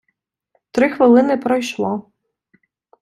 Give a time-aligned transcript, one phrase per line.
[0.71, 2.11] три хвилини пройшло.